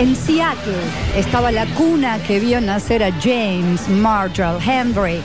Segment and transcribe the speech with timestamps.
[0.00, 0.72] En Seattle
[1.14, 5.22] estaba la cuna que vio nacer a James Marshall Hendrix.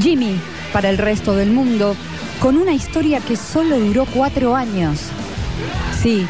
[0.00, 0.38] Jimmy,
[0.72, 1.96] para el resto del mundo,
[2.38, 5.00] con una historia que solo duró cuatro años.
[6.00, 6.24] Sí,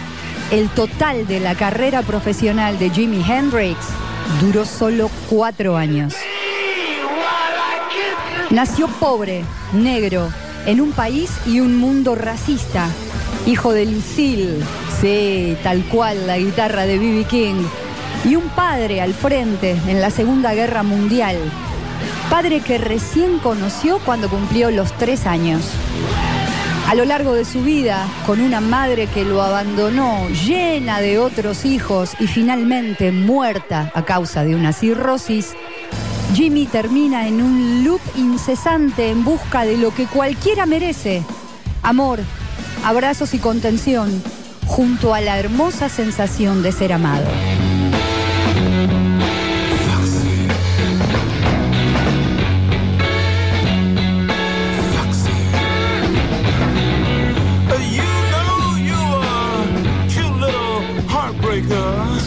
[0.51, 3.77] el total de la carrera profesional de Jimi Hendrix
[4.41, 6.15] duró solo cuatro años.
[8.49, 10.33] Nació pobre, negro,
[10.65, 12.87] en un país y un mundo racista,
[13.47, 14.65] hijo de Lucille,
[15.01, 17.25] sí, tal cual la guitarra de B.B.
[17.25, 17.65] King,
[18.25, 21.37] y un padre al frente en la Segunda Guerra Mundial,
[22.31, 25.63] padre que recién conoció cuando cumplió los tres años.
[26.89, 31.65] A lo largo de su vida, con una madre que lo abandonó, llena de otros
[31.65, 35.53] hijos y finalmente muerta a causa de una cirrosis,
[36.35, 41.23] Jimmy termina en un loop incesante en busca de lo que cualquiera merece.
[41.83, 42.21] Amor,
[42.85, 44.23] abrazos y contención,
[44.69, 47.27] junto a la hermosa sensación de ser amado.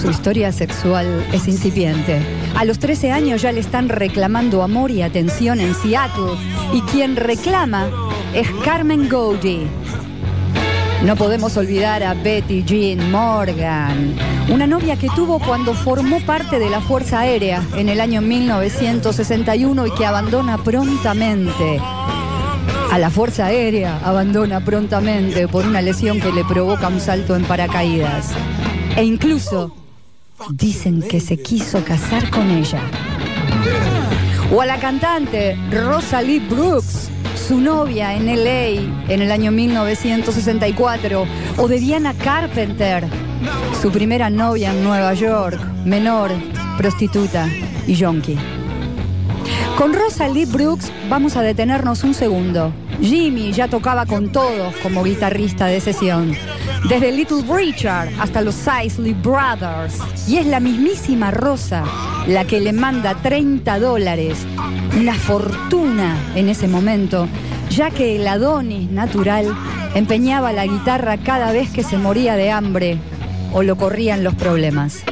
[0.01, 2.19] Su historia sexual es incipiente.
[2.55, 6.37] A los 13 años ya le están reclamando amor y atención en Seattle.
[6.73, 7.87] Y quien reclama
[8.33, 9.80] es Carmen Goldie.
[11.03, 14.15] No podemos olvidar a Betty Jean Morgan,
[14.49, 19.87] una novia que tuvo cuando formó parte de la Fuerza Aérea en el año 1961
[19.87, 21.81] y que abandona prontamente.
[22.91, 27.45] A la Fuerza Aérea abandona prontamente por una lesión que le provoca un salto en
[27.45, 28.29] paracaídas.
[28.95, 29.73] E incluso
[30.51, 32.81] dicen que se quiso casar con ella.
[34.53, 37.09] O a la cantante Rosalie Brooks,
[37.51, 41.25] su novia en LA en el año 1964.
[41.57, 43.03] O de Diana Carpenter,
[43.81, 46.31] su primera novia en Nueva York, menor,
[46.77, 47.49] prostituta
[47.85, 48.37] y yonki.
[49.77, 52.71] Con Rosalie Brooks vamos a detenernos un segundo.
[53.01, 56.33] Jimmy ya tocaba con todos como guitarrista de sesión,
[56.89, 59.99] desde Little Richard hasta los Sisley Brothers.
[60.27, 61.83] Y es la mismísima Rosa
[62.27, 64.45] la que le manda 30 dólares,
[64.99, 67.27] una fortuna en ese momento,
[67.69, 69.55] ya que el Adonis natural
[69.95, 72.97] empeñaba la guitarra cada vez que se moría de hambre
[73.53, 75.03] o lo corrían los problemas.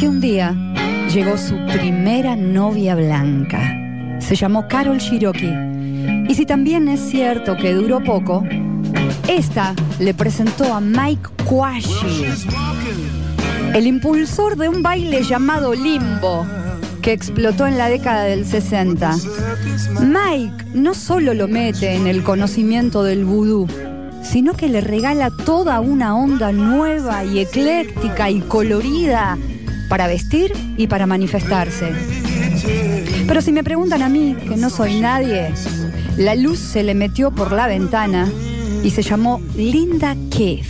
[0.00, 0.56] Que un día
[1.12, 3.60] llegó su primera novia blanca.
[4.18, 5.52] Se llamó Carol Shiroki.
[6.26, 8.42] Y si también es cierto que duró poco,
[9.28, 12.24] esta le presentó a Mike Quashi,
[13.74, 16.46] el impulsor de un baile llamado Limbo,
[17.02, 19.16] que explotó en la década del 60.
[20.00, 23.66] Mike no solo lo mete en el conocimiento del vudú,
[24.22, 29.36] sino que le regala toda una onda nueva y ecléctica y colorida
[29.90, 31.92] para vestir y para manifestarse.
[33.26, 35.52] Pero si me preguntan a mí, que no soy nadie,
[36.16, 38.30] la luz se le metió por la ventana
[38.84, 40.68] y se llamó Linda Keith.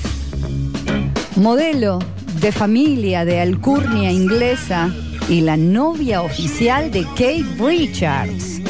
[1.37, 1.99] Modelo
[2.40, 4.90] de familia de alcurnia inglesa
[5.28, 8.62] y la novia oficial de Kate Richards.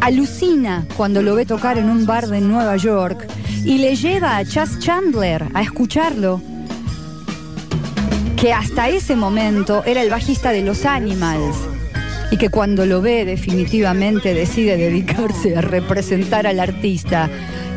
[0.00, 3.26] Alucina cuando lo ve tocar en un bar de Nueva York
[3.64, 6.40] y le lleva a Chas Chandler a escucharlo
[8.44, 11.56] que hasta ese momento era el bajista de los Animals
[12.30, 17.30] y que cuando lo ve definitivamente decide dedicarse a representar al artista.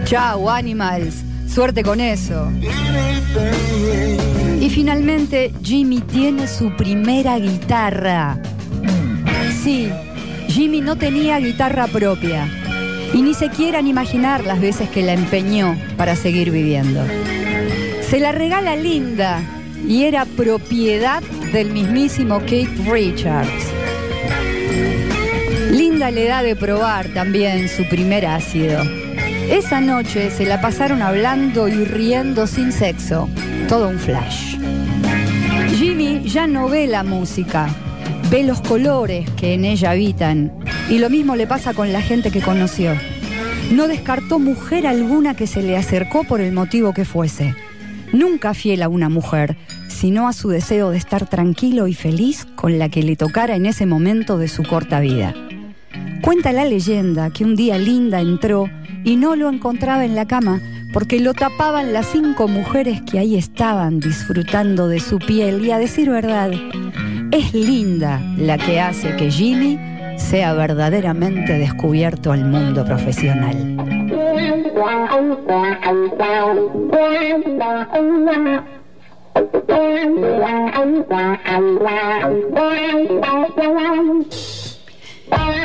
[0.04, 2.52] Chao, Animals, Suerte con eso.
[4.60, 8.38] Y finalmente Jimmy tiene su primera guitarra.
[9.64, 9.90] Sí,
[10.50, 12.46] Jimmy no tenía guitarra propia
[13.14, 17.06] y ni se quieran imaginar las veces que la empeñó para seguir viviendo.
[18.02, 19.42] Se la regala Linda
[19.86, 21.22] y era propiedad
[21.52, 23.74] del mismísimo Kate Richards.
[25.72, 28.82] Linda le da de probar también su primer ácido.
[29.50, 33.30] Esa noche se la pasaron hablando y riendo sin sexo.
[33.68, 34.58] Todo un flash.
[35.76, 37.68] Jimmy ya no ve la música,
[38.30, 40.52] ve los colores que en ella habitan.
[40.90, 42.94] Y lo mismo le pasa con la gente que conoció.
[43.72, 47.54] No descartó mujer alguna que se le acercó por el motivo que fuese.
[48.14, 49.58] Nunca fiel a una mujer,
[49.88, 53.66] sino a su deseo de estar tranquilo y feliz con la que le tocara en
[53.66, 55.34] ese momento de su corta vida.
[56.22, 58.70] Cuenta la leyenda que un día Linda entró
[59.04, 60.62] y no lo encontraba en la cama
[60.94, 65.78] porque lo tapaban las cinco mujeres que ahí estaban disfrutando de su piel y a
[65.78, 66.52] decir verdad,
[67.32, 69.78] es Linda la que hace que Jimmy
[70.18, 73.78] sea verdaderamente descubierto al mundo profesional.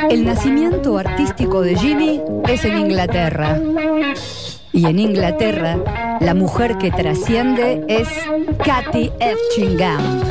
[0.09, 3.59] El nacimiento artístico de Jimmy es en Inglaterra.
[4.71, 8.07] Y en Inglaterra, la mujer que trasciende es
[8.65, 10.21] Cathy Etchingham.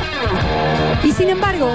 [1.03, 1.69] Y sin embargo,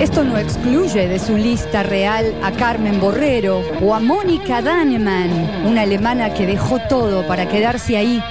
[0.00, 5.30] esto no excluye de su lista real a Carmen Borrero o a Mónica Dannemann,
[5.64, 8.22] una alemana que dejó todo para quedarse ahí,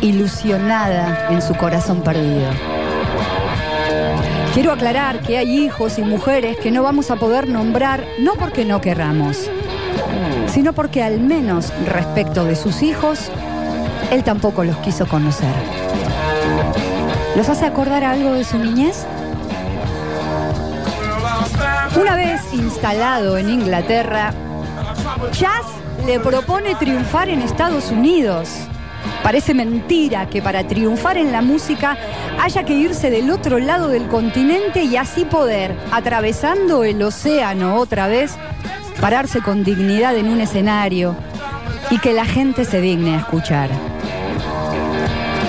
[0.00, 2.48] ilusionada en su corazón perdido.
[4.54, 8.64] Quiero aclarar que hay hijos y mujeres que no vamos a poder nombrar no porque
[8.64, 9.50] no querramos,
[10.46, 13.30] sino porque al menos respecto de sus hijos,
[14.10, 15.52] él tampoco los quiso conocer.
[17.36, 19.06] ¿Los hace acordar algo de su niñez?
[22.00, 24.32] Una vez instalado en Inglaterra,
[25.30, 25.64] Chas
[26.04, 28.48] le propone triunfar en Estados Unidos.
[29.22, 31.96] Parece mentira que para triunfar en la música
[32.40, 38.08] haya que irse del otro lado del continente y así poder, atravesando el océano otra
[38.08, 38.32] vez,
[39.00, 41.14] pararse con dignidad en un escenario
[41.90, 43.70] y que la gente se digne a escuchar.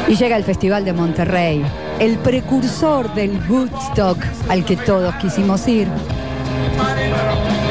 [0.07, 1.65] Y llega el Festival de Monterrey,
[1.99, 5.87] el precursor del Woodstock al que todos quisimos ir.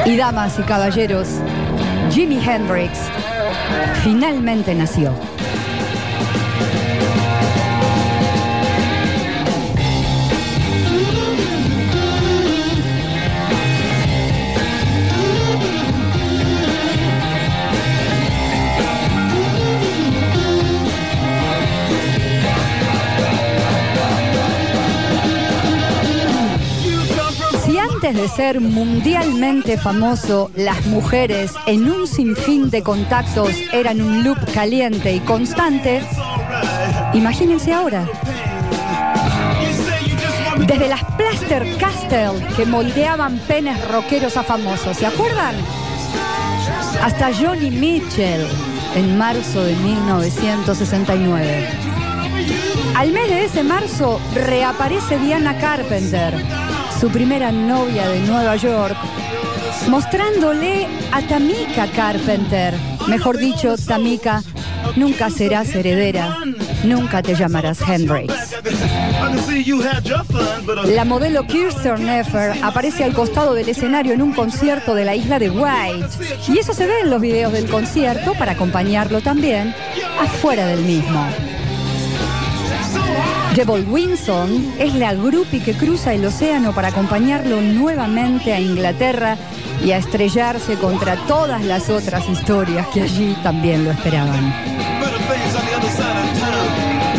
[0.07, 1.29] Y damas y caballeros,
[2.11, 2.99] Jimi Hendrix
[4.03, 5.15] finalmente nació.
[28.29, 35.21] Ser mundialmente famoso, las mujeres en un sinfín de contactos eran un loop caliente y
[35.21, 36.03] constante,
[37.13, 38.07] imagínense ahora.
[40.67, 45.55] Desde las Plaster Castle que moldeaban penes rockeros a famosos, ¿se acuerdan?
[47.03, 48.47] Hasta Johnny Mitchell
[48.95, 51.69] en marzo de 1969.
[52.97, 56.64] Al mes de ese marzo reaparece Diana Carpenter
[57.05, 58.97] su primera novia de Nueva York,
[59.91, 62.73] mostrándole a Tamika Carpenter,
[63.09, 64.43] mejor dicho, Tamika,
[64.97, 66.39] nunca serás heredera,
[66.83, 68.33] nunca te llamarás Hendrix.
[70.87, 75.39] La modelo Kirsten Neffer aparece al costado del escenario en un concierto de la isla
[75.39, 76.09] de White.
[76.49, 79.75] Y eso se ve en los videos del concierto para acompañarlo también
[80.19, 81.27] afuera del mismo.
[83.55, 89.37] Jebol Winson es la grupi que cruza el océano para acompañarlo nuevamente a Inglaterra
[89.85, 94.53] y a estrellarse contra todas las otras historias que allí también lo esperaban.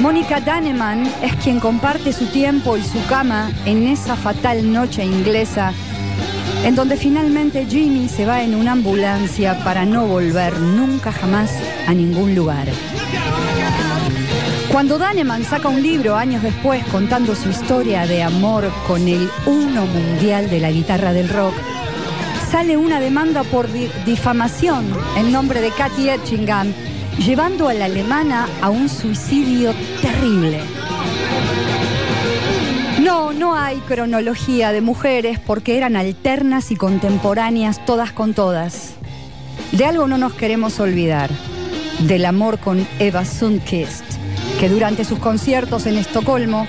[0.01, 5.72] Mónica Danneman es quien comparte su tiempo y su cama en esa fatal noche inglesa,
[6.65, 11.51] en donde finalmente Jimmy se va en una ambulancia para no volver nunca jamás
[11.88, 12.68] a ningún lugar.
[14.75, 19.86] Cuando Daneman saca un libro años después contando su historia de amor con el uno
[19.86, 21.53] mundial de la guitarra del rock,
[22.51, 26.74] sale una demanda por difamación en nombre de Katy Etchingham,
[27.25, 30.60] llevando a la alemana a un suicidio terrible.
[33.01, 38.96] No, no hay cronología de mujeres porque eran alternas y contemporáneas todas con todas.
[39.72, 41.29] De algo no nos queremos olvidar.
[42.00, 44.03] del amor con Eva Sundqvist,
[44.60, 46.66] que durante sus conciertos en Estocolmo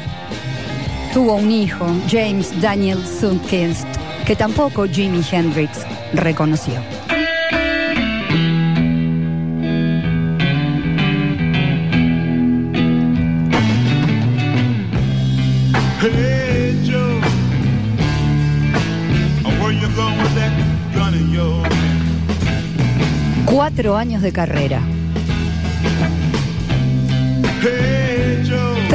[1.13, 3.87] tuvo un hijo, James Daniel Sundqvist,
[4.27, 5.79] que tampoco Jimi Hendrix
[6.13, 6.75] reconoció.
[16.01, 17.21] Hey Joe,
[19.61, 20.53] where you going with that
[20.95, 23.47] gun in your hand?
[23.47, 24.83] Cuatro años de carrera,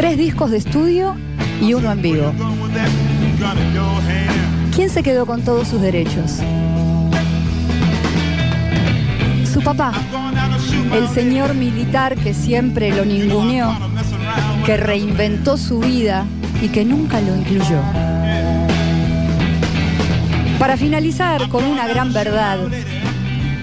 [0.02, 1.16] tres discos de estudio
[1.62, 2.34] y uno en vivo.
[4.76, 6.40] ¿Quién se quedó con todos sus derechos?
[9.54, 9.94] Su papá,
[10.92, 13.78] el señor militar que siempre lo ninguneó,
[14.66, 16.26] que reinventó su vida
[16.64, 17.80] y que nunca lo incluyó.
[20.58, 22.58] Para finalizar con una gran verdad,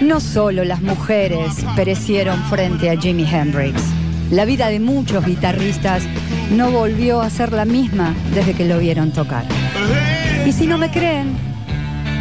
[0.00, 3.82] no solo las mujeres perecieron frente a Jimi Hendrix.
[4.30, 6.02] La vida de muchos guitarristas
[6.50, 9.44] no volvió a ser la misma desde que lo vieron tocar.
[10.46, 11.36] Y si no me creen,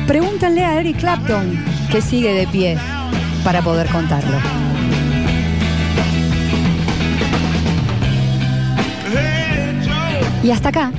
[0.05, 2.77] pregúntenle a Eric Clapton, que sigue de pie
[3.43, 4.37] para poder contarlo.
[10.43, 10.91] Y hasta acá,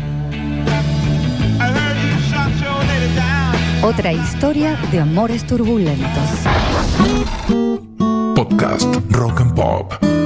[3.82, 6.08] otra historia de amores turbulentos.
[8.34, 10.17] Podcast Rock and